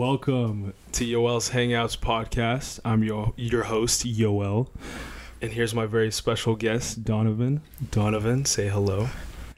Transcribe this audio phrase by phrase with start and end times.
[0.00, 2.80] Welcome to Yoel's Hangouts podcast.
[2.84, 4.68] I'm your your host, Yoel,
[5.40, 7.62] and here's my very special guest, Donovan.
[7.92, 9.08] Donovan, say hello.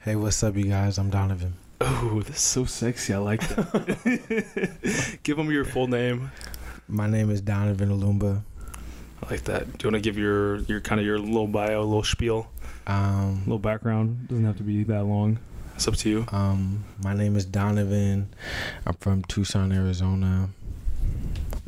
[0.02, 0.96] Hey, what's up, you guys?
[0.96, 1.54] I'm Donovan.
[1.80, 3.12] Oh, that's so sexy.
[3.14, 5.18] I like that.
[5.24, 6.30] give him your full name.
[6.86, 8.42] My name is Donovan Olumba.
[9.24, 9.76] I like that.
[9.76, 12.46] Do you want to give your your kind of your little bio, little spiel,
[12.86, 14.28] Um, little background?
[14.28, 15.40] Doesn't have to be that long.
[15.78, 16.26] It's up to you.
[16.32, 18.28] um, my name is Donovan.
[18.84, 20.48] I'm from Tucson, Arizona.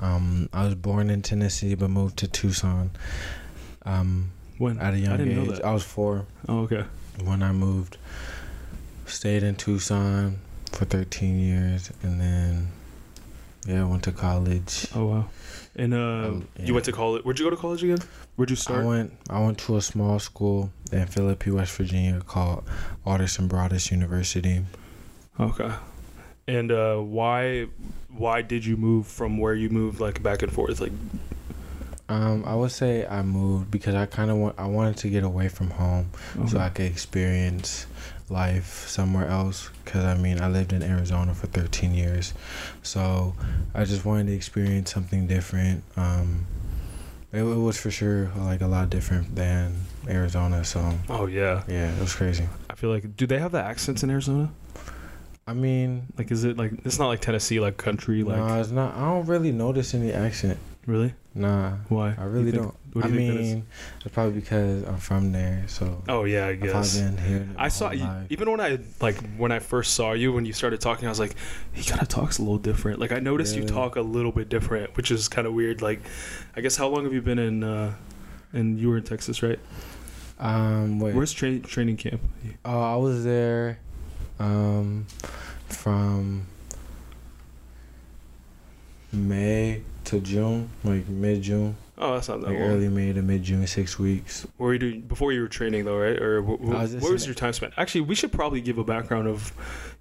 [0.00, 2.90] Um, I was born in Tennessee, but moved to Tucson.
[3.86, 4.78] Um, When?
[4.80, 5.64] at a young I didn't know age, that.
[5.64, 6.84] I was four Oh, okay.
[7.22, 7.98] when I moved.
[9.06, 10.38] Stayed in Tucson
[10.72, 12.68] for 13 years, and then
[13.66, 14.88] yeah, went to college.
[14.92, 15.28] Oh wow.
[15.80, 17.24] And uh, Um, you went to college.
[17.24, 18.02] Where'd you go to college again?
[18.36, 18.84] Where'd you start?
[18.84, 22.64] I went I went to a small school in Philippi, West Virginia called
[23.06, 24.56] Alderson Broaddus University.
[25.38, 25.72] Okay.
[26.46, 27.68] And uh, why
[28.22, 30.80] why did you move from where you moved like back and forth?
[30.80, 30.92] Like
[32.10, 35.22] Um, I would say I moved because I kind of want I wanted to get
[35.24, 36.10] away from home
[36.48, 37.86] so I could experience
[38.30, 39.70] life somewhere else.
[39.84, 42.32] Cause I mean I lived in Arizona for 13 years,
[42.82, 43.34] so
[43.74, 45.82] I just wanted to experience something different.
[45.96, 46.46] Um,
[47.32, 49.74] it, it was for sure like a lot different than
[50.08, 50.64] Arizona.
[50.64, 51.62] So oh yeah.
[51.68, 52.48] yeah, it was crazy.
[52.68, 54.50] I feel like do they have the accents in Arizona?
[55.46, 58.70] I mean, Like is it like it's not like Tennessee like country like no, it's
[58.70, 58.94] not.
[58.96, 60.58] I don't really notice any accent.
[60.86, 61.14] really?
[61.34, 62.14] Nah, Why?
[62.18, 62.74] I really don't.
[62.92, 63.54] What I do you think that is?
[63.54, 63.66] mean,
[64.04, 66.98] it's probably because I'm from there, so Oh yeah, I I've guess.
[66.98, 67.48] been here.
[67.56, 68.26] I saw you, life.
[68.30, 71.20] even when I like when I first saw you when you started talking, I was
[71.20, 71.34] like,
[71.72, 72.98] he kind of talks a little different.
[72.98, 75.82] Like I noticed you talk a little bit different, which is kind of weird.
[75.82, 76.00] Like,
[76.56, 77.62] I guess how long have you been in?
[77.62, 77.94] uh
[78.52, 79.58] And you were in Texas, right?
[80.40, 81.14] Um, wait.
[81.14, 82.22] Where's tra- training camp?
[82.64, 83.78] Oh, I was there,
[84.38, 85.06] um,
[85.68, 86.46] from
[89.12, 92.70] May to June, like mid June, Oh, that's not that like long.
[92.70, 94.46] early May to mid June, six weeks.
[94.58, 96.18] Were you doing before you were training though, right?
[96.18, 97.74] Or wh- wh- was what was your time spent?
[97.76, 99.52] Actually, we should probably give a background of,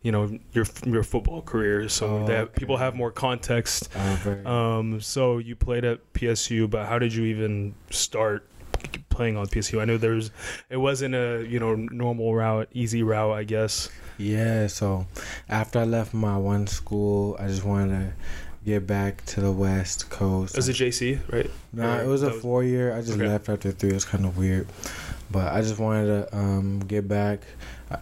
[0.01, 2.53] you know, your your football career, so Oh, that okay.
[2.59, 3.89] people have more context.
[3.93, 8.47] Uh, very, Um, so you played at PSU, but how did you even start
[9.09, 9.81] playing on PSU?
[9.81, 10.31] I know there's,
[10.69, 13.89] it wasn't a you know normal route, easy route, I guess.
[14.17, 14.67] yeah.
[14.67, 15.05] So
[15.49, 18.13] after I left my one school, I just wanted to
[18.65, 20.53] get back to the West Coast.
[20.55, 21.49] It was a JC, right?
[21.73, 22.93] Nah, it was a four year.
[22.93, 23.27] I just Okay.
[23.27, 23.89] left after three.
[23.91, 24.67] It was kind of weird,
[25.31, 27.41] but I just wanted to um, get back.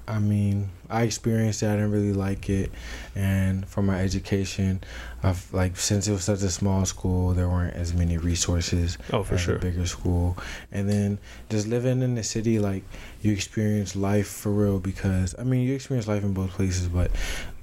[0.07, 1.67] I, mean, I experienced it.
[1.67, 2.71] I didn't really like it,
[3.15, 4.81] and for my education,
[5.23, 9.23] I've like since it was such a small school, there weren't as many resources Oh,
[9.23, 9.55] for sure.
[9.55, 10.37] a bigger school.
[10.71, 11.17] And then
[11.49, 12.83] just living in the city, like
[13.21, 17.09] you experience life for real because I mean you experience life in both places, but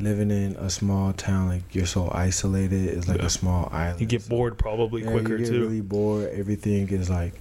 [0.01, 3.27] living in a small town, like you're so isolated, it's like Yeah.
[3.27, 4.01] a small island.
[4.01, 5.61] You get bored probably yeah, quicker you get too.
[5.61, 6.31] really bored.
[6.33, 7.35] Everything is like,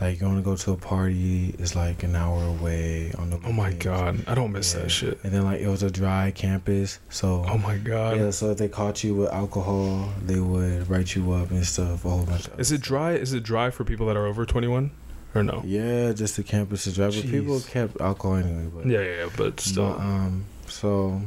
[0.00, 1.54] like you want to go to a party.
[1.58, 3.38] It's like an hour away on the.
[3.44, 4.19] oh my weekends.
[4.26, 4.82] I don't miss Yeah.
[4.82, 5.18] that shit.
[5.24, 8.16] And then like it was a dry campus, so Oh my god.
[8.18, 8.30] yeah.
[8.30, 12.04] So if they caught you with alcohol, they would write you up and stuff.
[12.04, 12.48] A whole bunch.
[12.48, 13.12] Of Is it dry?
[13.12, 14.90] Is it dry for people that are over 21
[15.34, 15.62] or no?
[15.64, 18.68] Yeah, just the campus is dry, but people kept alcohol anyway.
[18.74, 19.90] But Yeah, yeah, yeah but still.
[19.92, 21.22] But, um, so.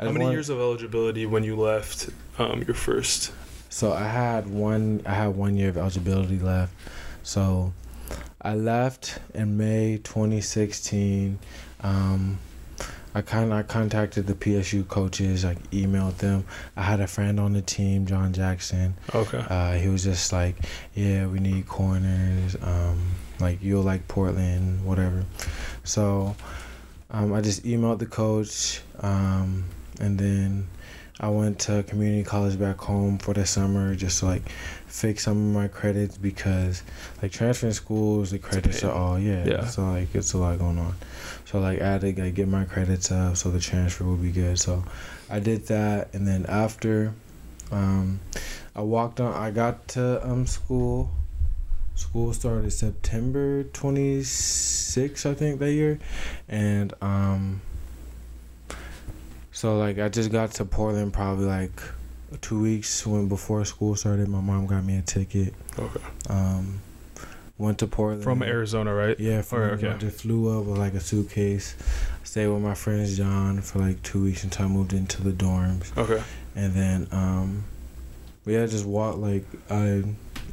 [0.00, 2.08] I How many want- years of eligibility when you left
[2.38, 3.32] um, your first?
[3.68, 5.02] So I had one.
[5.04, 6.72] I had one year of eligibility left.
[7.24, 7.72] So
[8.40, 11.38] I left in May 2016.
[11.80, 12.38] Um,
[13.14, 15.44] I kind I contacted the PSU coaches.
[15.44, 16.44] I emailed them.
[16.76, 18.94] I had a friend on the team, John Jackson.
[19.12, 19.44] Okay.
[19.48, 20.56] Uh, he was just like,
[20.94, 22.56] "Yeah, we need corners.
[22.62, 25.24] Um, like you'll like Portland, whatever."
[25.82, 26.36] So
[27.10, 29.64] um, I just emailed the coach, um,
[30.00, 30.68] and then
[31.20, 34.48] I went to community college back home for the summer just to like
[34.86, 36.82] fix some of my credits because
[37.20, 39.44] like transferring schools, the credits are all yeah.
[39.44, 39.66] Yeah.
[39.66, 40.94] So like it's a lot going on.
[41.44, 44.30] So like I had to like, get my credits up so the transfer would be
[44.30, 44.58] good.
[44.60, 44.84] So
[45.28, 47.12] I did that, and then after,
[47.72, 48.20] um,
[48.76, 49.34] I walked on.
[49.34, 51.10] I got to um school.
[51.96, 55.98] School started September 26th, I think, that year,
[56.48, 57.60] and um.
[59.58, 61.82] So like I just got to Portland probably like
[62.40, 64.28] two weeks when before school started.
[64.28, 65.52] My mom got me a ticket.
[65.76, 66.00] Okay.
[66.28, 66.78] Um,
[67.58, 69.18] went to Portland From Arizona, right?
[69.18, 69.88] Yeah, from Alright, okay.
[69.88, 71.74] I just flew up with like a suitcase.
[72.22, 75.90] Stayed with my friends John for like two weeks until I moved into the dorms,
[75.98, 76.22] Okay.
[76.54, 77.64] and then um,
[78.46, 80.04] yeah, I just walked like I.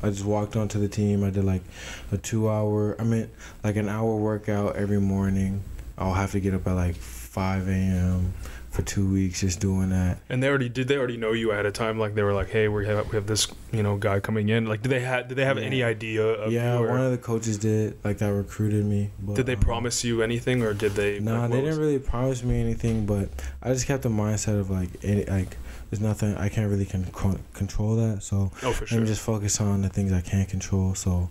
[0.02, 1.24] I just walked onto the team.
[1.24, 1.64] I did like
[2.12, 3.30] a two hour, I mean,
[3.64, 5.64] like an hour workout every morning.
[5.98, 8.34] I'll have to get up at like 5 a.m.,
[8.76, 10.20] for two weeks just doing that.
[10.30, 11.98] And they already did they already know you ahead of time?
[11.98, 14.66] Like they were like, hey, we have we have this you know guy coming in.
[14.66, 15.64] Like did they have did they have Yeah.
[15.66, 19.12] any idea of yeah, one of the coaches did like that recruited me.
[19.20, 21.20] But, did they um, promise you anything or did they?
[21.20, 23.30] No, like, they didn't really promise me anything, but
[23.64, 25.58] I just kept the mindset of like, any, like
[25.90, 28.24] there's nothing I can't really con- control that.
[28.24, 29.02] So Oh, for let sure.
[29.02, 30.96] me just focus on the things I can't control.
[30.96, 31.30] So,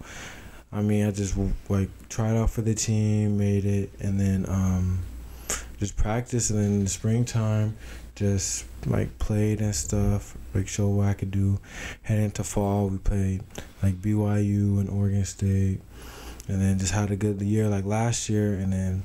[0.73, 1.37] I mean, I just
[1.69, 5.01] like tried out for the team, made it, and then um,
[5.85, 6.51] just practice.
[6.51, 7.77] And then in the springtime,
[8.15, 11.61] just like played and stuff, like show what I could do.
[12.03, 13.43] Head into fall, we played
[13.83, 15.81] like BYU and Oregon State,
[16.49, 19.03] and then just had a good year like last year, and then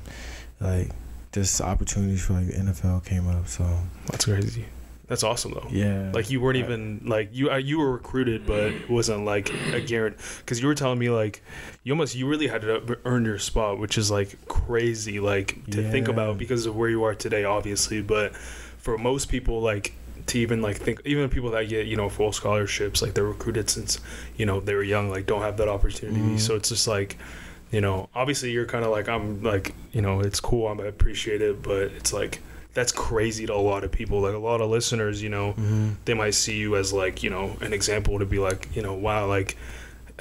[0.60, 0.90] like
[1.32, 3.48] just opportunities for like NFL came up.
[3.48, 3.64] So
[4.06, 4.66] That's crazy.
[5.10, 5.66] That's awesome though.
[5.70, 9.50] yeah, Like you weren't even like you uh, you were recruited, but it wasn't like
[9.74, 10.22] a guarantee.
[10.38, 11.42] Because you were telling me like
[11.82, 15.90] you almost you really had to earn your spot, which is like crazy, like to
[15.90, 18.00] think about because of where you are today, obviously.
[18.00, 18.34] But
[18.78, 19.94] for most people, like
[20.26, 23.68] to even like think, even people that get you know full scholarships, like they're recruited
[23.68, 23.98] since
[24.36, 26.20] you know they were young, like don't have that opportunity.
[26.20, 26.38] Mhm.
[26.40, 27.18] So it's just like.
[27.72, 30.86] You know, obviously you're kind of like I'm like you know it's cool I'm, I
[30.86, 32.40] appreciate it, but it's like
[32.74, 34.20] that's crazy to a lot of people.
[34.20, 37.30] Like a lot of listeners, you know, hmm they might see you as like you
[37.30, 39.56] know an example to be like you know wow like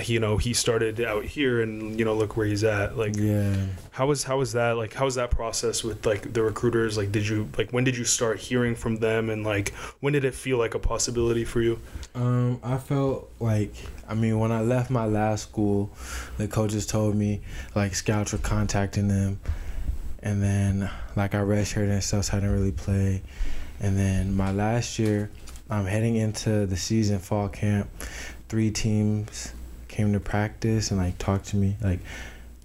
[0.06, 2.98] you know he started out here and you know look where he's at.
[2.98, 3.66] Like yeah.
[3.92, 6.98] how was how was that like how was that process with like the recruiters?
[6.98, 9.30] Like did you like when did you start hearing from them?
[9.30, 11.80] And like when did it feel like a possibility for you?
[12.16, 13.74] Um, I felt like
[14.08, 15.92] I mean when I left my last school,
[16.38, 17.42] the coaches told me
[17.76, 19.40] like scouts were contacting them,
[20.22, 23.22] and then like I redshirted and stuff, so I didn't really play,
[23.80, 25.30] and then my last year,
[25.70, 27.90] I'm heading into the season fall camp.
[28.50, 29.54] Three teams
[29.88, 32.00] came to practice and like talked to me like.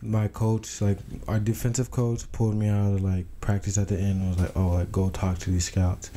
[0.06, 4.20] My coach, like our defensive coach, pulled me out of like practice at the end
[4.20, 6.10] and was like, "Oh, like go talk to these scouts."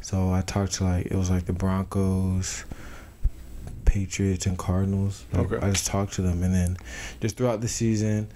[0.00, 2.64] So I talked to like it was like the Broncos,
[3.84, 5.26] Patriots, and Cardinals.
[5.30, 5.66] Like, Okay.
[5.66, 6.78] I just talked to them, and then
[7.20, 8.28] just throughout the season,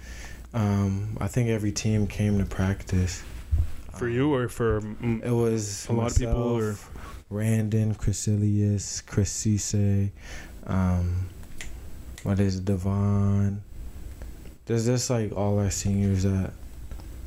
[0.53, 3.23] um, I think every team came to practice.
[3.97, 6.75] for Um, you or for mm, It was A lot of people, or-
[7.29, 10.09] Randon, Chrisilius, Chris Cisse,
[10.65, 11.27] um,
[12.23, 13.61] what is it, Devon.
[14.65, 16.53] There's just like all our seniors that.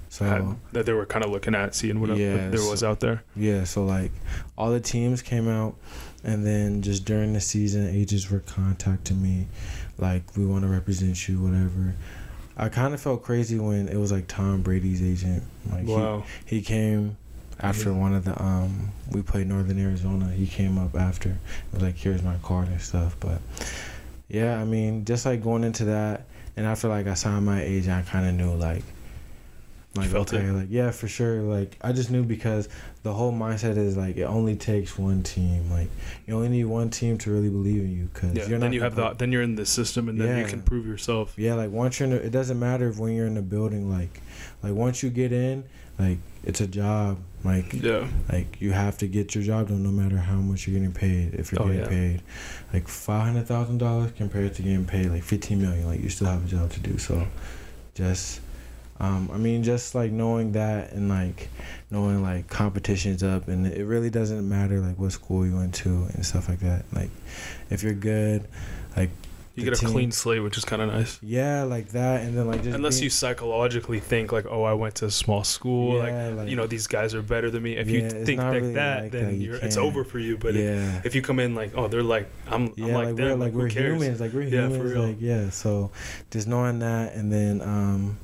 [0.08, 2.70] So had- that they were kind of looking at seeing what, Yeah, what there so-
[2.70, 4.10] was out there Yeah, so like
[4.58, 5.76] all the teams came out,
[6.24, 9.46] and then just during the season, agents were contacting me,
[9.98, 11.94] like we want to represent you, whatever.
[12.56, 15.43] I kind of felt crazy when it was like Tom Brady's agent.
[15.70, 17.16] Like wow he, he came
[17.60, 20.31] after one of the um we played Northern Arizona.
[20.31, 21.31] He came up after.
[21.31, 23.16] It was like here's my card and stuff.
[23.20, 23.40] But
[24.28, 26.25] yeah, I mean, just like going into that,
[26.56, 28.84] and after like I signed my agent, I kind of knew like.
[29.94, 30.52] Like felt okay, it?
[30.52, 31.42] like yeah, for sure.
[31.42, 32.68] Like I just knew because
[33.02, 35.70] the whole mindset is like it only takes one team.
[35.70, 35.88] Like
[36.26, 38.08] you only need one team to really believe in you.
[38.14, 40.46] Cause yeah you're then you have the then you're in the system and then you
[40.46, 43.26] can prove yourself yeah, like once you're in, the, it doesn't matter if when you're
[43.26, 43.90] in the building.
[43.90, 44.22] Like,
[44.62, 45.64] like once you get in,
[45.98, 47.18] like it's a job.
[47.44, 50.74] Like, yeah like you have to get your job done, no matter how much you're
[50.78, 51.34] getting paid.
[51.34, 51.88] If you're Oh, getting yeah.
[51.88, 52.22] paid,
[52.72, 56.28] like five hundred thousand dollars compared to getting paid like fifteen million, like you still
[56.28, 56.98] have a job to do.
[56.98, 57.26] So,
[57.94, 58.40] just,
[59.00, 61.48] um, I mean, just like knowing that and like
[61.90, 65.88] knowing like competition's up, and it really doesn't matter like what school you went to
[66.14, 66.84] and stuff like that.
[66.92, 67.10] Like,
[67.70, 68.46] if you're good,
[68.96, 69.10] like
[69.55, 72.34] you get a team- clean slate which is kind of nice yeah, like that, and
[72.38, 75.44] then like just unless being- you psychologically think like oh i went to a small
[75.44, 78.24] school like Yeah, like- you know these guys are better than me if Yeah, you
[78.24, 79.62] think like really that like then that.
[79.62, 81.02] It's over for you but if, yeah.
[81.05, 83.31] if you come in like oh they're like i'm, yeah, I'm like, like, them we're
[83.32, 85.02] like, like we're cares humans, like we're Yeah, for humans, real.
[85.08, 85.50] like yeah.
[85.50, 85.90] So
[86.31, 88.17] just knowing that, and then um,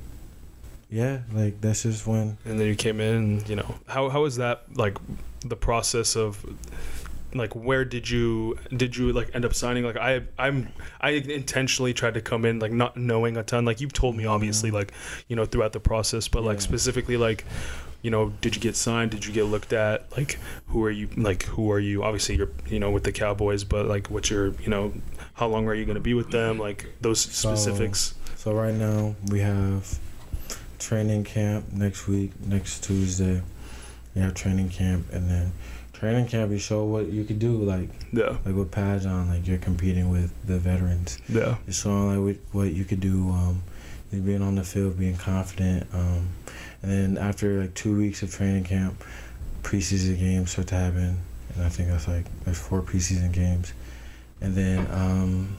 [0.89, 3.75] yeah, like that's just when and then you came in and you know.
[3.87, 4.97] How how was that like
[5.41, 6.43] the process of
[7.33, 9.83] like where did you did you like end up signing?
[9.83, 10.69] Like i i'm
[10.99, 13.65] i intentionally tried to come in like not knowing a ton.
[13.65, 14.73] Like you've told me obviously Mhm.
[14.73, 14.91] like
[15.27, 16.63] you know throughout the process but like Yeah.
[16.63, 17.45] specifically like
[18.01, 19.11] you know did you get signed?
[19.11, 20.11] Did you get looked at?
[20.17, 22.03] Like who are you like who are you?
[22.03, 24.91] Obviously you're you know with the cowboys but like what's your you know
[25.35, 26.57] how long are you going to be with them?
[26.57, 28.15] Like those So- specifics.
[28.37, 29.99] So right now we have
[30.79, 33.41] training camp next week, next Tuesday.
[34.15, 35.51] We have training camp, and then
[35.93, 39.57] training camp you show what you could do, like yeah like with Pajon, like you're
[39.57, 41.19] competing with the veterans.
[41.27, 43.61] yeah You're showing like what, what you could do, um,
[44.11, 46.29] you being on the field, being confident, um,
[46.81, 49.03] and then after like two weeks of training camp,
[49.61, 51.19] preseason games start to happen,
[51.55, 53.73] and I think that's like there's four preseason games,
[54.41, 55.57] and then um,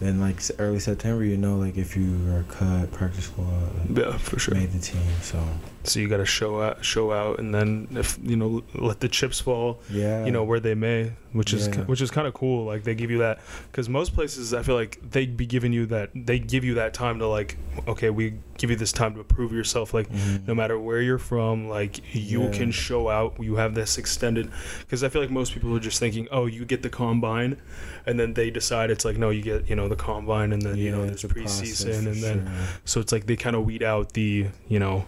[0.00, 4.16] then like early September, you know, like if you are cut, practice squad, like, yeah
[4.18, 5.02] for sure made the team.
[5.22, 5.42] So
[5.86, 9.08] So you got to show out, show out, and then if you know, let the
[9.08, 9.80] chips fall.
[9.90, 10.24] Yeah.
[10.24, 11.84] You know where they may, which is Yeah.
[11.84, 12.64] which is kind of cool.
[12.64, 13.40] Like they give you that
[13.70, 16.92] because most places I feel like they'd be giving you that they give you that
[16.94, 19.92] time to like, okay, we give you this time to prove yourself.
[19.94, 20.46] Like Mhm.
[20.48, 22.50] no matter where you're from, like you Yeah.
[22.50, 23.36] can show out.
[23.40, 24.50] You have this extended
[24.80, 27.58] because I feel like most people are just thinking, oh, you get the combine,
[28.06, 30.76] and then they decide it's like no, you get you know the combine, and then
[30.76, 32.52] you know there's it's preseason, and then sure.
[32.84, 35.04] so it's like they kind of weed out the you know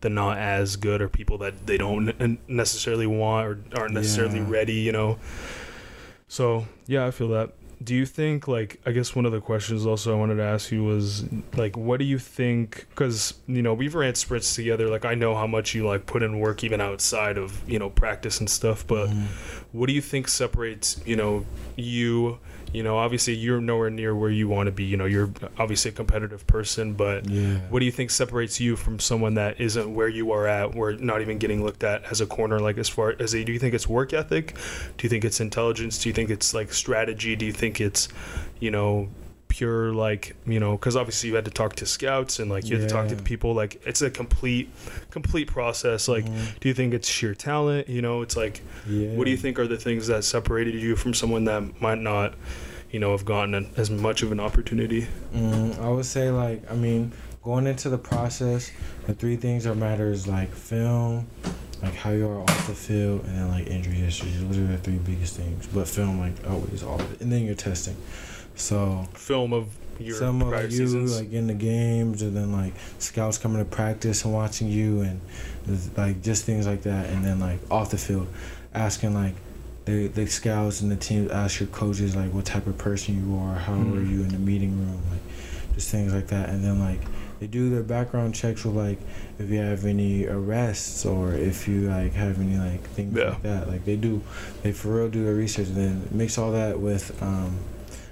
[0.00, 4.46] the not as good or people that they don't necessarily want or aren't necessarily Yeah.
[4.48, 5.18] ready you know
[6.28, 7.50] so yeah i feel that
[7.82, 10.70] do you think like i guess one of the questions also i wanted to ask
[10.70, 11.24] you was
[11.56, 15.34] like what do you think because you know we've ran sprints together like i know
[15.34, 18.86] how much you like put in work even outside of you know practice and stuff
[18.86, 19.26] but Mhm.
[19.72, 21.44] what do you think separates you know
[21.76, 22.38] you
[22.72, 25.90] you know obviously you're nowhere near where you want to be you know you're obviously
[25.90, 27.58] a competitive person but yeah.
[27.68, 30.92] what do you think separates you from someone that isn't where you are at where
[30.94, 33.58] not even getting looked at as a corner like as far as a, do you
[33.58, 34.54] think it's work ethic?
[34.96, 35.98] Do you think it's intelligence?
[35.98, 37.36] Do you think it's like strategy?
[37.36, 38.08] Do you think it's
[38.58, 39.08] you know
[39.60, 42.78] pure like you know because obviously you had to talk to scouts and like you
[42.78, 43.20] had to talk to Yeah.
[43.24, 44.70] people like it's a complete
[45.10, 46.58] complete process like Mhm.
[46.60, 49.08] do you think it's sheer talent you know it's like yeah.
[49.10, 52.32] what do you think are the things that separated you from someone that might not
[52.90, 56.62] you know have gotten an, as much of an opportunity Mm, I would say like
[56.70, 57.12] I mean
[57.42, 58.70] going into the process,
[59.06, 61.26] the three things that matter is like film,
[61.82, 64.30] like how you are off the field, and then like injury history.
[64.40, 65.66] Those are the three biggest things.
[65.74, 67.96] But film like always all of it, and then you're testing.
[68.54, 72.72] So film of your some of you seasons like in the games, and then like
[72.98, 75.20] scouts coming to practice and watching you, and
[75.96, 78.28] like just things like that, and then like off the field,
[78.74, 79.34] asking like.
[79.86, 83.36] The, the scouts and the teams ask your coaches like what type of person you
[83.38, 83.96] are, how Mhm.
[83.96, 86.50] are you in the meeting room, like just things like that.
[86.50, 87.00] And then like
[87.40, 88.98] they do their background checks with like
[89.38, 93.30] if you have any arrests or if you like have any like things Yeah.
[93.30, 93.68] like that.
[93.68, 94.20] Like they do,
[94.62, 97.56] they for real do their research and then mix all that with um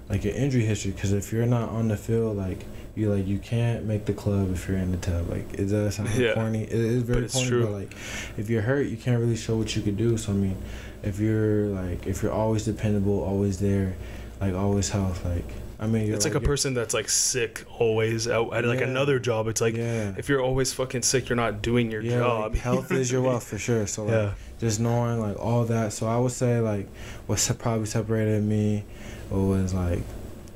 [0.08, 0.92] like your injury history.
[0.92, 4.52] Because if you're not on the field, like you like you can't make the club
[4.52, 5.28] if you're in the tub.
[5.30, 6.34] Like it does sound Yeah.
[6.34, 6.62] corny.
[6.64, 7.62] It is very But corny, true.
[7.64, 7.94] but like
[8.36, 10.16] if you're hurt, you can't really show what you could do.
[10.16, 10.56] So I mean,
[11.02, 13.94] if you're like if you're always dependable, always there,
[14.40, 15.44] like always health, like
[15.80, 18.86] I mean, it's like, a person that's like sick always out at like Yeah.
[18.86, 20.12] another job it's like yeah.
[20.18, 23.22] if you're always fucking sick you're not doing your yeah, job Like, health is your
[23.22, 23.86] wealth for sure.
[23.86, 25.92] So like, yeah just knowing like all that.
[25.92, 26.88] So I would say like
[27.26, 28.84] what probably separated me
[29.30, 30.00] was like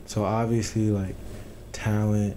[0.06, 1.14] so obviously like
[1.72, 2.36] talent,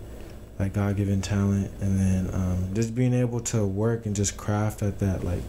[0.57, 4.81] like God given talent, and then um, just being able to work and just craft
[4.81, 5.41] at that, like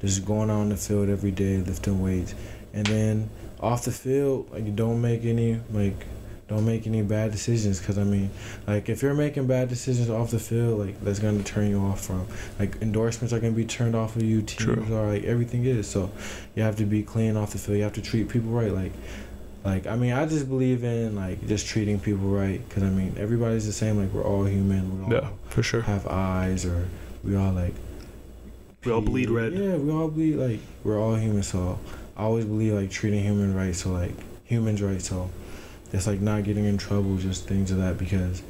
[0.00, 2.34] just going out on the field every day lifting weights,
[2.72, 6.06] and then off the field like you don't make any like
[6.52, 8.30] don't make any bad decisions because I mean
[8.66, 12.04] like if you're making bad decisions off the field like that's gonna turn you off
[12.04, 12.26] from
[12.58, 14.96] like endorsements are gonna be turned off of you teams True.
[14.96, 15.88] are like everything is.
[15.88, 16.10] So
[16.54, 17.78] you have to be clean off the field.
[17.78, 18.72] You have to treat people right.
[18.72, 18.92] Like
[19.64, 23.14] like I mean I just believe in like just treating people right because I mean
[23.18, 23.96] everybody's the same.
[23.98, 24.98] Like we're all human.
[24.98, 25.82] We all yeah for sure.
[25.82, 26.88] have eyes or
[27.24, 27.74] we all like
[28.84, 29.52] We all bleed red.
[29.52, 31.42] yeah we all bleed like we're all human.
[31.42, 31.78] So
[32.16, 33.74] I always believe like treating human right.
[33.74, 34.12] So like
[34.44, 35.00] humans right.
[35.00, 35.30] So
[35.92, 38.42] just like not getting in trouble just things of that because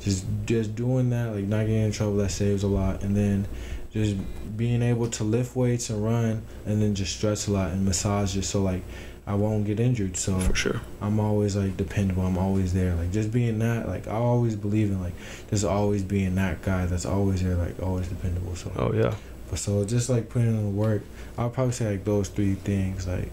[0.00, 3.46] just just doing that like not getting in trouble that saves a lot and then
[3.92, 4.16] just
[4.56, 8.34] being able to lift weights and run and then just stretch a lot and massage
[8.34, 8.82] just so like
[9.28, 12.24] I won't get injured so for sure I'm always like dependable.
[12.24, 12.94] I'm always there.
[12.94, 15.14] Like just being that, like I always believe in like
[15.50, 18.54] just always being that guy that's always there, like always dependable.
[18.54, 19.14] So, oh yeah
[19.48, 21.02] but so just like putting in the work,
[21.38, 23.32] I'll probably say like those three things like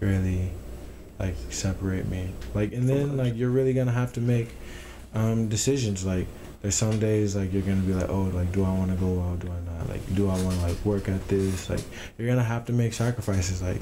[0.00, 0.50] really
[1.18, 2.30] like separate me.
[2.54, 4.48] Like and then like you're really gonna have to make
[5.14, 6.04] um decisions.
[6.04, 6.26] Like
[6.62, 9.20] there's some days like you're gonna be like, oh, like do I want to go
[9.22, 9.40] out?
[9.40, 9.88] Do I not?
[9.88, 11.68] Like do I want to like work at this?
[11.70, 11.80] Like
[12.16, 13.62] you're gonna have to make sacrifices.
[13.62, 13.80] Like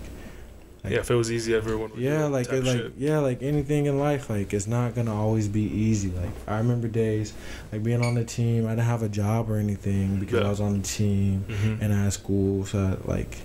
[0.85, 2.93] Like- yeah if it was easy everyone would yeah, like it, like shit.
[2.97, 6.11] yeah, like anything in life, like it's not gonna always be easy.
[6.11, 7.33] Like I remember days,
[7.73, 8.66] like being on the team.
[8.66, 10.47] I didn't have a job or anything because Yeah.
[10.47, 11.83] I was on the team Mhm.
[11.83, 12.64] and I had school.
[12.66, 13.37] So like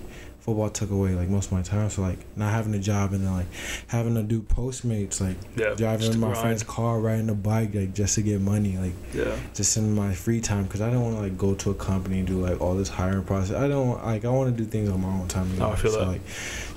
[0.42, 1.88] football took away like most of my time.
[1.88, 3.46] So like not having a job and then like
[3.86, 6.40] having to do Postmates, like yeah driving in my grind.
[6.42, 10.12] friend's car, riding a bike, like just to get money, like yeah just in my
[10.12, 12.60] free time because I don't want to like go to a company and do like
[12.60, 13.56] all this hiring process.
[13.56, 15.48] I don't like I want to do things on my own time.
[15.60, 16.08] Oh, I feel so, that.
[16.08, 16.20] Like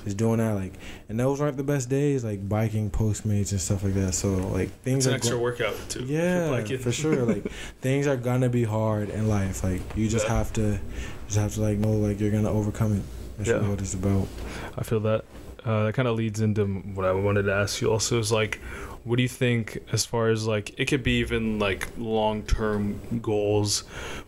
[0.04, 0.72] just doing that like
[1.08, 4.14] and those aren't the best days like biking Postmates and stuff like that.
[4.14, 6.78] So like things it's an are extra go- workout too yeah biking.
[6.78, 7.42] for sure like
[7.80, 9.64] things are gonna be hard in life.
[9.64, 10.34] Like you just Yeah.
[10.38, 10.78] have to
[11.26, 13.02] just have to like know like you're gonna overcome it.
[13.36, 13.68] That's Yeah.
[13.68, 14.28] what it's about.
[14.76, 15.24] I feel that.
[15.64, 17.90] uh, that kind of leads into what I wanted to ask you.
[17.90, 18.60] Also, is like,
[19.02, 23.00] what do you think as far as like it could be even like long term
[23.20, 23.80] goals,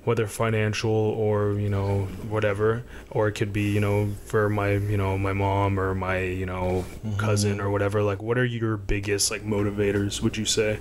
[0.03, 4.97] whether financial or you know whatever, or it could be you know for my you
[4.97, 7.19] know my mom or my you know Mm-hmm.
[7.19, 8.03] cousin or whatever.
[8.03, 10.21] Like, what are your biggest like motivators?
[10.21, 10.81] Would you say?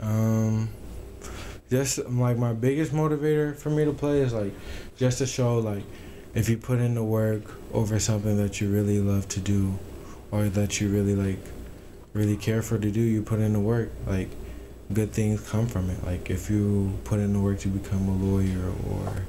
[0.00, 0.68] Um,
[1.70, 4.52] just like my biggest motivator for me to play is like
[4.96, 5.82] just to show like
[6.34, 7.42] if you put in the work
[7.72, 9.78] over something that you really love to do,
[10.30, 11.40] or that you really like,
[12.12, 13.90] really care for to do, you put in the work.
[14.06, 14.28] Like
[14.92, 16.04] good things come from it.
[16.04, 19.24] Like if you put in the work to become a lawyer or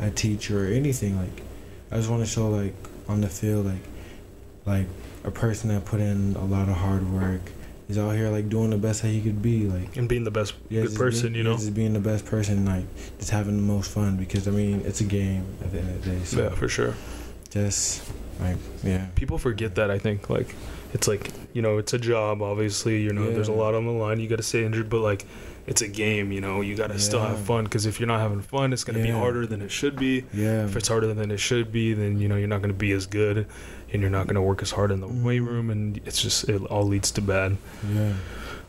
[0.00, 1.42] a teacher or anything, like
[1.90, 2.74] I just want to show like
[3.08, 3.84] on the field like
[4.66, 4.86] like
[5.24, 7.40] a person that put in a lot of hard work
[7.88, 10.30] is out here like doing the best that he could be like And being the
[10.30, 11.50] best yeah, good person, being, you know.
[11.50, 12.86] yeah, just being the best person like
[13.18, 16.04] just having the most fun because I mean it's a game at the end of
[16.04, 16.94] the day so yeah, for sure.
[17.50, 18.02] just
[18.40, 19.06] like yeah.
[19.14, 20.54] People forget that i think like
[20.92, 23.92] it's like you know it's a job obviously you know there's a lot on the
[23.92, 25.26] line you got to stay injured but like
[25.66, 26.60] it's a game you know?
[26.60, 29.02] You got to still have fun because if you're not having fun it's going to
[29.02, 30.24] be harder than it should be.
[30.34, 30.64] Yeah.
[30.66, 32.92] If it's harder than it should be then you know you're not going to be
[32.92, 33.46] as good
[33.94, 35.46] and you're not going to work as hard in the weight Mhm.
[35.46, 37.56] room and it's just it all leads to bad.
[37.94, 38.12] Yeah.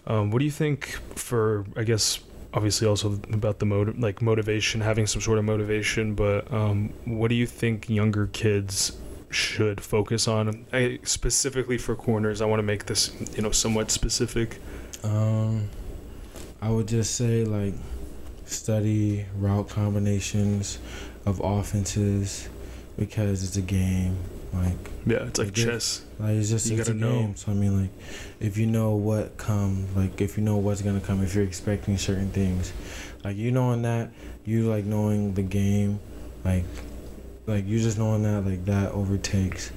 [0.08, 2.20] Um, what do you think for i guess
[2.53, 7.29] obviously also about the motive like motivation having some sort of motivation but um, what
[7.29, 8.91] do you think younger kids
[9.32, 10.65] should focus on?
[10.72, 14.60] I, specifically for corners i want to make this you know somewhat specific.
[15.03, 15.70] Um
[16.62, 17.74] I would just say like
[18.46, 20.77] study route combinations
[21.25, 22.48] of offenses
[22.98, 24.15] because it's a game
[24.55, 27.19] like yeah it's like Like chess Like it's just You it's a gotta know.
[27.21, 27.35] game.
[27.35, 27.91] So I mean, like,
[28.39, 31.97] if you know what come, like if you know what's gonna come, if you're expecting
[31.97, 32.71] certain things,
[33.24, 34.12] like you knowing that,
[34.45, 36.00] you like knowing the game,
[36.45, 36.63] like,
[37.47, 39.71] like you just knowing that, like that overtakes,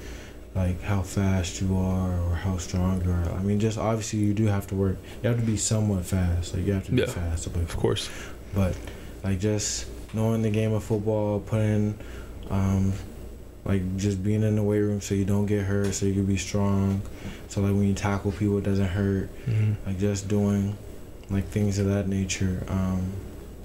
[0.55, 3.29] like how fast you are or how strong you are.
[3.33, 4.97] I mean, just obviously you do have to work.
[5.21, 6.53] You have to be somewhat fast.
[6.53, 7.07] Like you have to be Yeah.
[7.07, 8.09] fast to play of course
[8.55, 8.75] But
[9.23, 11.95] like just knowing the game of football, putting,
[12.49, 12.93] um,
[13.69, 16.25] like just being in the weight room so you don't get hurt, so you can
[16.25, 17.03] be strong.
[17.49, 19.29] So like when you tackle people, it doesn't hurt.
[19.45, 19.73] mm-hmm.
[19.85, 20.75] Like just doing,
[21.29, 22.63] like things of that nature.
[22.67, 23.11] Um,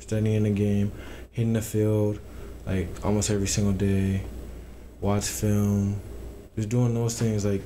[0.00, 0.92] studying the game,
[1.32, 2.18] hitting the field,
[2.66, 4.20] like almost every single day.
[5.00, 5.98] Watch film,
[6.54, 7.62] just doing those things like.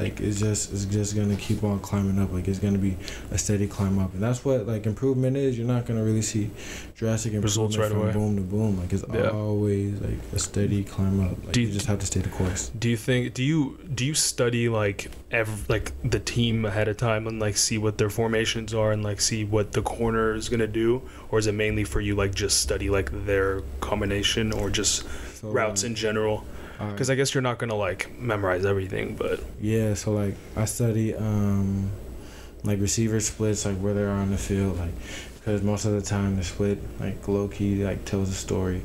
[0.00, 2.32] Like it's just it's just gonna keep on climbing up.
[2.32, 2.96] Like it's gonna be
[3.30, 5.58] a steady climb up, and that's what like improvement is.
[5.58, 6.50] You're not gonna really see
[6.96, 8.12] drastic Results right from away.
[8.12, 8.78] boom to boom.
[8.80, 9.28] Like it's Yeah.
[9.30, 11.36] always like a steady climb up.
[11.44, 12.70] Like Do you, you- just have to stay the course.
[12.78, 16.96] do you think do you do you study like ev- like the team ahead of
[16.96, 20.48] time and like see what their formations are and like see what the corner is
[20.48, 24.70] gonna do or is it mainly for you like just study like their combination or
[24.70, 25.04] just
[25.40, 26.44] So, routes um, in general
[26.88, 31.14] because i guess you're not gonna like memorize everything but Yeah, so like I study
[31.14, 31.90] um
[32.64, 34.92] like receiver splits, like where they are on the field, like
[35.34, 38.82] because most of the time the split like low key like tells a story,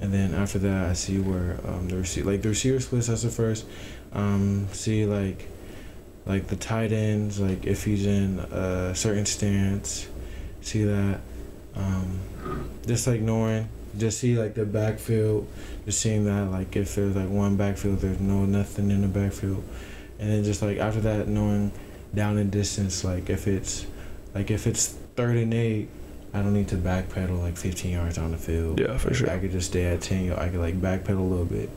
[0.00, 3.06] and then after that I see where um the receiver like the receiver splits.
[3.08, 3.66] That's the first.
[4.12, 5.48] Um, see like
[6.24, 10.08] like the tight ends, like if he's in a certain stance,
[10.60, 11.20] see that.
[11.74, 12.20] Um,
[12.86, 15.46] just like knowing, just see like the backfield,
[15.84, 19.62] just seeing that like if there's like one backfield, there's no nothing in the backfield.
[20.18, 21.72] And then just like after that knowing
[22.14, 23.84] down in distance like if it's
[24.34, 25.88] like if it's third and eight
[26.32, 28.78] i don't need to backpedal like 15 yards on the field.
[28.80, 29.30] Yeah, for Like, sure.
[29.30, 31.68] i could just stay at 10 I could like backpedal a little bit.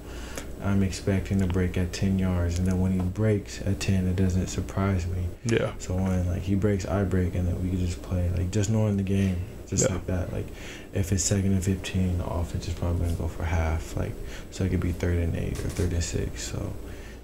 [0.64, 4.16] I'm expecting to break at 10 yards and then when he breaks at 10 it
[4.16, 5.26] doesn't surprise me.
[5.46, 5.74] Yeah.
[5.80, 8.70] So when like he breaks i break and then we can just play like just
[8.70, 9.96] knowing the game just Yeah.
[9.96, 10.48] like that like
[10.94, 14.12] if it's second and 15 the offense is probably going to go for half like
[14.52, 16.74] so it could be third and eight or third and six so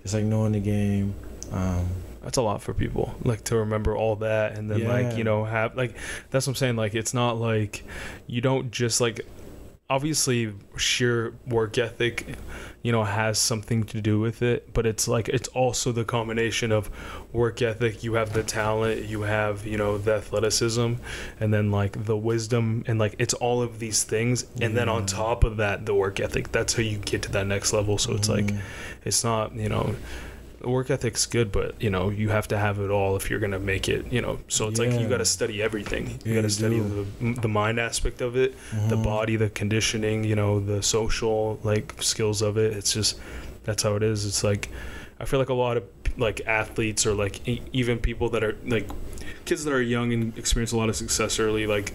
[0.03, 1.15] it's like knowing the game
[1.51, 1.87] um,
[2.21, 5.45] that's a lot for people like to remember all that and then like you know
[5.45, 5.95] have like
[6.31, 7.83] that's what i'm saying like it's not like
[8.27, 9.21] you don't just like
[9.89, 12.35] obviously sheer work ethic
[12.81, 16.71] you know has something to do with it but it's like it's also the combination
[16.71, 16.89] of
[17.31, 20.93] work ethic you have the talent you have you know the athleticism
[21.39, 24.45] and then like the wisdom and like it's all of these things.
[24.61, 27.47] And then on top of that the work ethic that's how you get to that
[27.47, 27.97] next level.
[27.97, 28.59] So it's like mm,
[29.03, 29.95] it's not you know
[30.67, 33.59] work ethic's good but you know you have to have it all if you're gonna
[33.59, 34.39] make it you know?
[34.47, 36.07] So it's like you got to study everything.
[36.23, 37.07] You Yeah, got to study do.
[37.21, 38.55] the, the mind aspect of it
[38.89, 39.03] the mhm.
[39.03, 42.73] body the conditioning you know the social like skills of it.
[42.73, 43.19] It's just
[43.63, 44.25] that's how it is.
[44.25, 44.69] It's like
[45.19, 45.83] i feel like a lot of
[46.17, 48.85] like athletes or like e- even people that are like
[49.45, 51.93] kids that are young and experience a lot of success early like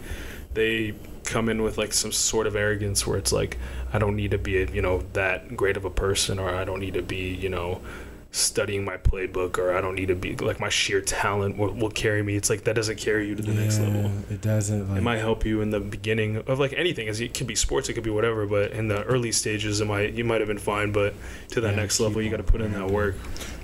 [0.55, 3.59] they come in with like some sort of arrogance where it's like
[3.93, 6.65] i don't need to be a you know that great of a person or i
[6.65, 7.81] don't need to be you know
[8.33, 11.91] studying my playbook or I don't need to be like my sheer talent will, will
[11.91, 12.37] carry me.
[12.37, 14.11] It's like that doesn't carry you to the next level.
[14.31, 14.89] It doesn't.
[14.89, 17.09] Like, It might help you in the beginning of like anything.
[17.09, 18.47] As it could be sports, it could be whatever.
[18.47, 20.93] But in the early stages, it might you might have been fine.
[20.93, 21.15] But
[21.49, 23.17] to that Yeah, next level, you got to put in that work.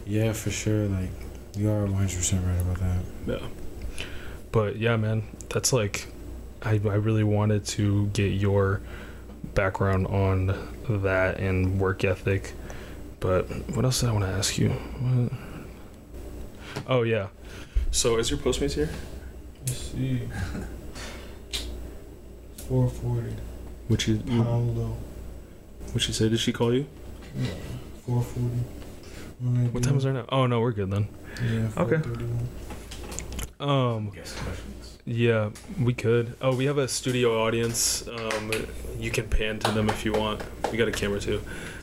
[0.05, 0.87] yeah, for sure.
[0.88, 1.11] Like
[1.57, 3.40] you are 100 percent right about that.
[3.40, 3.48] Yeah.
[4.50, 6.09] But yeah, man, that's like,
[6.62, 8.81] I I really wanted to get your
[9.55, 10.46] background on
[10.88, 12.52] that and work ethic.
[13.20, 14.70] But what else did I want to ask you?
[14.70, 15.33] What?
[16.87, 17.29] Oh yeah.
[17.90, 18.90] So is your Postmates here?
[19.66, 20.29] Let's see.
[22.68, 23.37] 440.
[23.88, 24.96] What you Paulo.
[25.92, 26.29] what she say?
[26.29, 26.87] Did she call you?
[27.37, 27.50] Yeah.
[28.07, 29.68] 440.
[29.70, 30.24] What time is it now?
[30.31, 31.09] Oh no, we're good then.
[31.42, 31.68] Yeah.
[31.76, 32.00] Okay.
[33.61, 34.12] Um.
[35.05, 35.50] Yeah,
[35.81, 36.35] we could.
[36.40, 38.07] Oh, we have a studio audience.
[38.09, 38.50] Um,
[38.98, 40.42] you can pan to them if you want.
[40.72, 41.40] We got a camera too.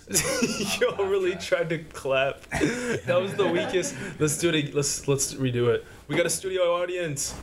[0.82, 2.42] Y'all really tried to clap.
[2.52, 3.96] That was the weakest.
[4.20, 4.74] Let's do it.
[4.74, 5.86] Let's let's redo it.
[6.08, 7.34] We got a studio audience.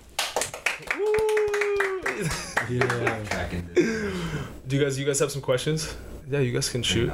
[0.97, 2.03] Woo!
[2.69, 3.19] Yeah.
[3.75, 5.95] Do you guys you guys have some questions?
[6.31, 7.11] Yeah, you guys can shoot.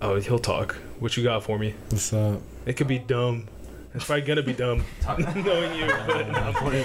[0.00, 0.74] Oh, he'll talk.
[1.00, 1.74] What you got for me?
[1.88, 2.40] What's up?
[2.66, 3.48] It could be dumb.
[3.94, 4.84] It's probably gonna be dumb,
[5.36, 5.86] knowing you.
[6.06, 6.84] But I'm playing.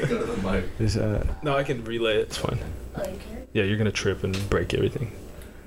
[0.00, 0.78] Go to the mic.
[0.78, 1.26] This uh.
[1.42, 2.22] No, I can relay it.
[2.28, 2.58] It's fine.
[2.96, 3.46] Oh, you can?
[3.52, 5.12] Yeah, you're gonna trip and break everything.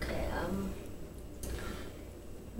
[0.02, 0.72] Okay, um.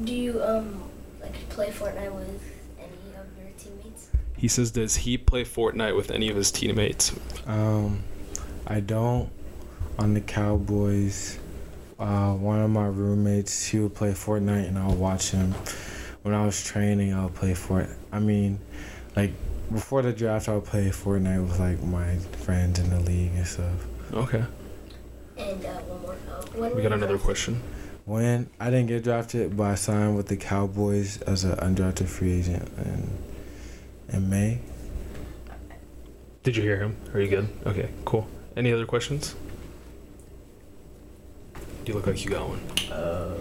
[0.04, 0.84] Do you, um,
[1.22, 2.42] like, play Fortnite with
[2.78, 4.10] any of your teammates?
[4.38, 7.14] He says, does he play Fortnite with any of his teammates?
[7.48, 8.04] Um,
[8.68, 9.30] I don't.
[9.98, 11.40] On the Cowboys,
[11.98, 15.54] uh, one of my roommates, he would play Fortnite, and I'll watch him.
[16.24, 17.88] When I was training, I'll play Fort.
[18.12, 18.60] I mean,
[19.16, 19.32] like
[19.72, 23.86] before the draft, I'll play Fortnite with like my friends in the league and stuff.
[24.12, 24.44] Okay.
[25.38, 26.18] And, uh, one more.
[26.30, 27.22] Uh, when We got you another drafted?
[27.26, 27.62] question.
[28.06, 32.34] When I didn't get drafted, but I signed with the Cowboys as an undrafted free
[32.40, 33.10] agent in
[34.16, 34.60] in May.
[36.44, 36.96] Did you hear him?
[37.14, 37.50] Are you good?
[37.66, 38.28] Okay, cool.
[38.56, 39.34] Any other questions?
[41.88, 42.60] You look like you got one.
[42.92, 43.36] Uh,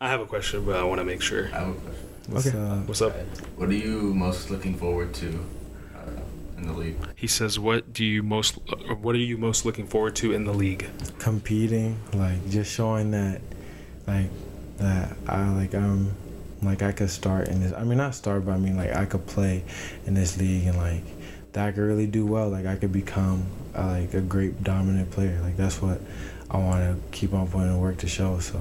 [0.00, 1.46] I have a question, but I want to make sure.
[1.52, 2.04] I have a question.
[2.28, 2.58] What's Okay.
[2.58, 2.86] up?
[2.88, 3.12] What's up?
[3.56, 5.28] What are you most looking forward to
[5.96, 6.96] uh, in the league?
[7.16, 8.58] He says, "What do you most?
[9.00, 10.86] What are you most looking forward to in the league?"
[11.18, 13.40] competing, like just showing that,
[14.06, 14.28] like
[14.78, 16.14] that I like I'm
[16.62, 17.72] like I could start in this.
[17.72, 19.64] I mean not start, but I mean like I could play
[20.06, 21.04] in this league and like
[21.52, 22.48] that I could really do well.
[22.48, 25.40] Like I could become uh, like a great dominant player.
[25.42, 26.00] Like that's what
[26.50, 28.38] I want to keep on putting in work to show.
[28.38, 28.60] So.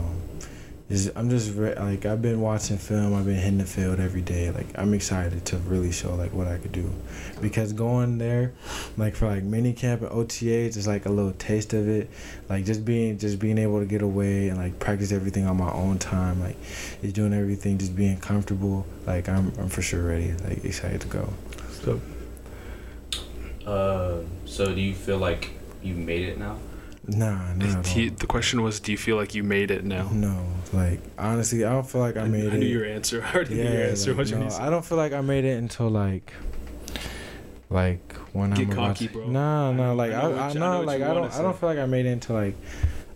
[0.88, 3.16] Just, I'm just re- like I've been watching film.
[3.16, 4.52] I've been hitting the field every day.
[4.52, 6.94] Like I'm excited to really show like what I could do,
[7.42, 8.54] because going there,
[8.96, 12.10] like for like mini camp and OTAs, is like a little taste of it
[12.50, 15.72] like just being just being able to get away and like practice everything on my
[15.72, 16.56] own time like
[17.02, 21.08] is doing everything just being comfortable like i'm, I'm for sure ready like excited to
[21.08, 21.34] go
[21.84, 22.02] So,
[23.66, 26.58] Uh, so do you feel like you made it now?
[27.08, 30.46] Nah no he, the question was, "Do you feel like you made it now?" no
[30.74, 33.24] like honestly i don't feel like i made I it knew your answer.
[33.26, 34.14] I already knew your answer.
[34.14, 34.62] like, no, need to say.
[34.64, 36.34] i don't feel like i made it until like
[37.70, 39.28] like when Get i'm about cocky, to, bro.
[39.28, 41.70] no no I like i, I, you- I no like i don't i don't feel
[41.70, 42.56] like i made it until like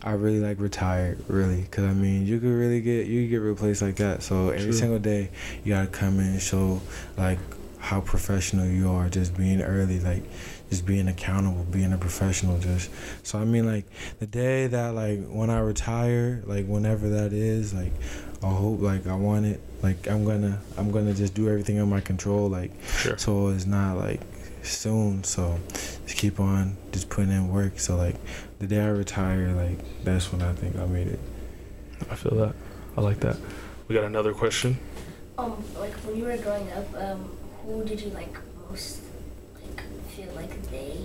[0.02, 3.38] I really like retired, really, because I mean, you could really get you could get
[3.40, 4.24] replaced like that.
[4.24, 4.72] So every True.
[4.72, 5.30] single day,
[5.66, 6.80] you gotta come in and show
[7.18, 7.38] like
[7.80, 10.24] how professional you are, just being early, like
[10.70, 12.60] just being accountable, being a professional.
[12.60, 12.90] Just
[13.24, 13.86] so I mean, like
[14.20, 17.92] the day that like when I retire, like whenever that is, like
[18.44, 21.90] I hope like I want it, like I'm gonna I'm gonna just do everything in
[21.90, 23.18] my control, like Sure.
[23.18, 24.22] so it's not like
[24.64, 25.24] soon.
[25.24, 25.60] So
[26.06, 27.80] just keep on just putting in work.
[27.80, 28.16] So like
[28.60, 31.20] the day I retire, like that's when I think I made it.
[32.10, 32.56] I feel that.
[32.98, 33.38] I like that.
[33.88, 34.78] We got another question.
[35.38, 37.30] Um, like, when you were growing up, um,
[37.64, 38.36] who did you, like,
[38.70, 39.09] most, like,
[40.10, 40.98] feel like they.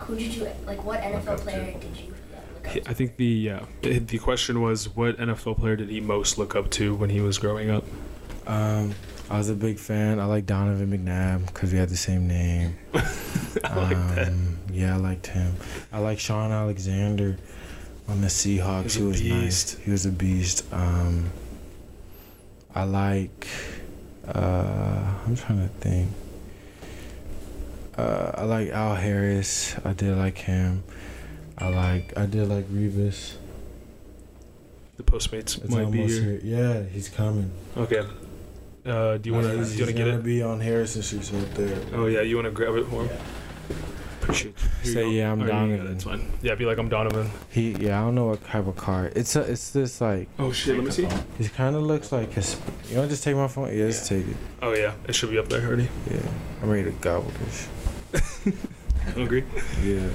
[0.00, 1.42] Who did you, like, what Look NFL to.
[1.44, 2.90] player did you yeah, look up He- to?
[2.90, 6.56] I think the yeah, the the question was, what NFL player did he most look
[6.56, 7.84] up to when he was growing up?
[8.46, 8.94] Um,
[9.30, 10.18] I was a big fan.
[10.18, 12.76] I like Donovan McNabb because we had the same name.
[12.94, 14.28] I like that.
[14.28, 15.54] Um, Yeah, I liked him.
[15.92, 17.36] I like Shaun Alexander
[18.08, 18.82] on the Seahawks.
[18.82, 19.74] He's He was nice.
[19.78, 20.64] He was a beast.
[20.72, 21.30] Um,
[22.74, 23.46] I like.
[24.26, 26.08] Uh, I'm trying to think.
[27.96, 29.76] Uh, I like Al Harris.
[29.84, 30.82] I did like him.
[31.58, 32.16] I like.
[32.16, 33.34] I did like Revis.
[34.96, 36.22] The Postmates It's might be here.
[36.22, 36.40] here.
[36.42, 37.50] Yeah, he's coming.
[37.76, 38.02] Okay.
[38.84, 39.64] Uh, do you want to?
[39.64, 40.22] Do you want to get it?
[40.24, 41.78] be on Harrison Street right there.
[41.94, 43.16] Oh yeah, you want to grab it for him?
[44.20, 44.92] Appreciate you.
[44.92, 45.86] Say, yeah, I'm got Donovan.
[45.94, 46.32] It's fine.
[46.42, 47.28] Yeah, be like I'm Donovan.
[47.50, 49.10] He yeah, I don't know what type of car.
[49.16, 51.06] It's a it's this like Oh shit, let me see.
[51.38, 52.56] it kind of looks like his.
[52.88, 53.68] You want to just take my phone?
[53.76, 54.36] Yeah, just take it.
[54.62, 55.88] Oh yeah, it should be up there already.
[56.10, 56.20] Yeah,
[56.62, 57.68] I'm ready to gobble this.
[59.14, 59.44] Hungry?
[59.82, 60.08] Yeah.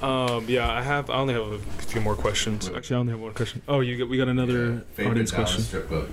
[0.00, 1.10] Um, yeah, I have.
[1.10, 2.68] I only have a few more questions.
[2.74, 3.62] Actually, I only have one question.
[3.68, 4.08] Oh, you get.
[4.08, 5.64] We got another favorite audience Dallas question.
[5.64, 6.08] strip club.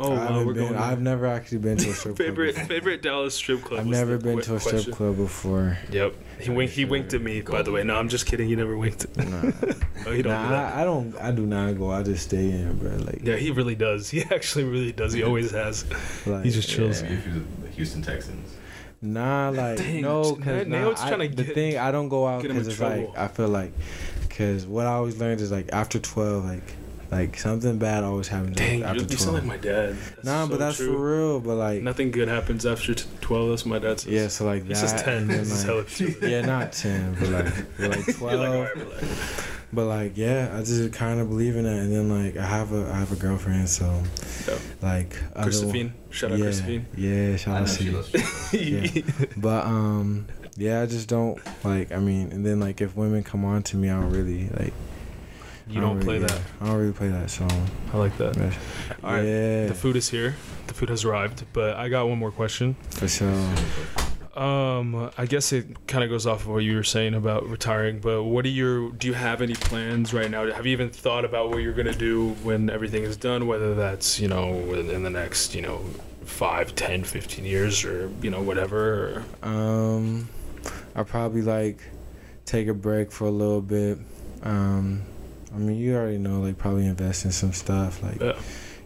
[0.00, 0.72] Oh I wow, haven't we're been, going.
[0.74, 0.82] there.
[0.82, 2.26] I've never actually been to a strip club.
[2.28, 2.68] favorite before.
[2.68, 3.80] favorite Dallas strip club.
[3.80, 4.92] I've never been to a strip question.
[4.92, 5.76] club before.
[5.90, 6.14] Yep.
[6.40, 6.74] He winked.
[6.74, 7.40] He winked at me.
[7.42, 8.48] By the way, no, I'm just kidding.
[8.48, 9.06] He never winked.
[9.16, 9.50] Nah,
[10.06, 10.76] Oh, he don't do nah that.
[10.76, 11.16] I, I don't.
[11.16, 11.90] I do not go.
[11.90, 12.92] I just stay in, bro.
[12.96, 14.08] Like, Yeah, he really does.
[14.18, 15.12] He actually really does.
[15.12, 15.84] He always has.
[16.26, 17.02] like he just chills.
[17.02, 18.54] Maybe if you're the Houston Texans.
[19.00, 22.26] Nah, like Dang, no, cause nah, Nao's I- tryna the get- thing I don't go
[22.26, 23.08] out get him in because it's trouble.
[23.08, 23.72] like I feel like
[24.28, 26.62] because what I always learned is like after twelve, like
[27.10, 29.20] like something bad always happens Dang, after you, you twelve.
[29.20, 29.96] sound like my dad.
[29.96, 30.92] That's nah, so but that's true.
[30.92, 31.40] for real.
[31.40, 33.48] But like Nothing good happens after t- 12.
[33.48, 34.04] That's my dad's.
[34.06, 34.76] yeah, so like that.
[34.76, 35.16] says 10.
[35.16, 38.76] and then, This is hella like, yeah, not ten, but like but like twelve.
[38.76, 39.08] like.
[39.72, 41.76] But like yeah, I just kind of believe in that.
[41.78, 44.02] And then like I have a I have a girlfriend, so
[44.48, 44.58] Yeah.
[44.80, 45.92] like other- Christophine.
[46.10, 46.84] Shout out yeah, Christophine.
[46.96, 49.02] Yeah, shout out to loves Yeah.
[49.36, 50.26] But um,
[50.56, 51.92] yeah, I just don't like.
[51.92, 54.72] I mean, and then like if women come on to me, I don't really like.
[55.68, 56.32] You I don't play really, that.
[56.40, 57.68] yeah, I don't really play that song.
[57.92, 58.38] I like that.
[58.38, 59.22] But, All right.
[59.22, 60.34] yeah, The food is here.
[60.66, 61.44] The food has arrived.
[61.52, 62.74] But I got one more question.
[62.88, 63.28] for sure.
[64.38, 67.98] Um, I guess it kind of goes off of what you were saying about retiring.
[67.98, 68.90] But what are your?
[68.92, 70.50] Do you have any plans right now?
[70.52, 73.46] Have you even thought about what you're gonna do when everything is done?
[73.48, 75.78] Whether that's you know in the next you know
[76.24, 79.24] five, ten, fifteen years, or you know whatever.
[79.42, 80.28] Um,
[80.94, 81.80] I probably like
[82.44, 83.98] take a break for a little bit.
[84.44, 85.02] Um,
[85.52, 88.38] I mean, you already know, like probably invest in some stuff, like Yeah.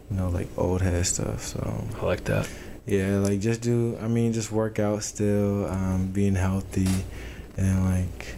[0.09, 1.43] you know, like old head stuff.
[1.43, 2.49] So I like that.
[2.85, 3.97] Yeah, like just do.
[4.01, 6.87] I mean, just work out still, um, being healthy,
[7.57, 8.35] and like,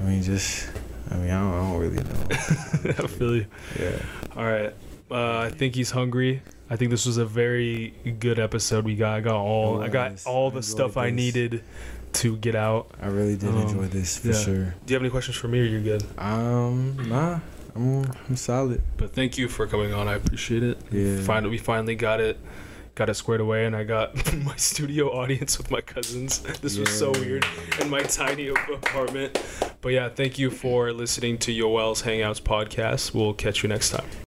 [0.00, 0.68] I mean, just.
[1.10, 2.26] I mean, I don't, I don't really know.
[3.04, 3.46] I feel you.
[3.80, 3.98] Yeah.
[4.36, 4.74] All right.
[5.10, 6.42] Uh, I think he's hungry.
[6.68, 8.84] I think this was a very good episode.
[8.84, 10.26] We got I got all It I got was.
[10.26, 11.62] all the enjoyed stuff I needed
[12.12, 12.90] to get out.
[13.00, 14.34] I really did Um, enjoy this for yeah.
[14.34, 14.64] sure.
[14.84, 16.04] Do you have any questions for me or you're good?
[16.18, 17.40] Um, nah,
[17.74, 18.82] I'm I'm solid.
[18.98, 20.08] But thank you for coming on.
[20.08, 20.78] I appreciate it.
[20.92, 21.22] Yeah.
[21.22, 22.36] Finally, we finally got it,
[22.98, 26.40] got it squared away, and I got my studio audience with my cousins.
[26.60, 27.46] This was so weird
[27.80, 29.40] in my tiny apartment.
[29.80, 33.14] But yeah, thank you for listening to Yoel's Hangouts podcast.
[33.14, 34.08] We'll catch you next time.